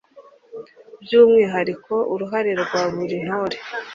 [1.01, 3.57] by'umwihariko uruhare rwa buri ntore